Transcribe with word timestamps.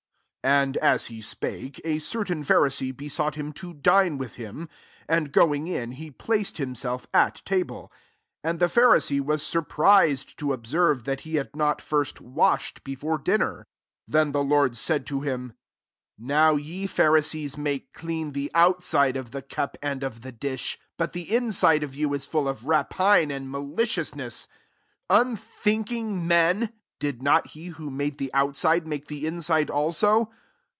37 0.43 0.63
And 0.63 0.77
as 0.77 1.05
he 1.05 1.21
spake, 1.21 1.79
a 1.85 1.99
certain 1.99 2.43
Pharisee 2.43 2.97
besought 2.97 3.35
him 3.35 3.53
to 3.53 3.75
dine 3.75 4.17
with 4.17 4.37
him: 4.37 4.67
and 5.07 5.31
going 5.31 5.67
in, 5.67 5.91
he 5.91 6.09
placed 6.09 6.57
himself 6.57 7.05
at 7.13 7.43
table. 7.45 7.91
38 8.41 8.49
And 8.49 8.59
the 8.59 8.65
Pharisee 8.65 9.21
was 9.21 9.43
surprised 9.45 10.39
to 10.39 10.51
observe, 10.51 11.03
that 11.03 11.19
he 11.19 11.35
had 11.35 11.55
not 11.55 11.79
first 11.79 12.21
Washed 12.21 12.83
before 12.83 13.19
dinner. 13.19 13.67
39 14.07 14.07
Then 14.07 14.31
the 14.31 14.43
Lord 14.43 14.75
said 14.75 15.05
to 15.05 15.21
him, 15.21 15.53
"Now 16.17 16.55
ye 16.55 16.87
Pharisees 16.87 17.55
make 17.55 17.93
clean 17.93 18.31
the 18.31 18.49
outside 18.55 19.15
of 19.15 19.29
the 19.29 19.43
eup 19.43 19.75
and 19.83 20.01
of 20.01 20.21
the 20.21 20.31
dish; 20.31 20.79
but 20.97 21.13
the 21.13 21.31
inside 21.35 21.83
of 21.83 21.95
yea 21.95 22.07
is 22.15 22.25
full 22.25 22.47
of 22.47 22.65
rapine 22.67 23.29
and 23.29 23.51
malicious 23.51 24.15
ness. 24.15 24.47
40 25.07 25.21
Unthmking 25.35 26.23
men 26.25 26.73
i 27.03 27.03
did 27.05 27.23
not 27.23 27.47
he 27.47 27.69
who 27.69 27.89
made 27.89 28.19
the 28.19 28.29
outskle, 28.31 28.85
make 28.85 29.07
the 29.07 29.25
inside 29.25 29.71
also 29.71 30.31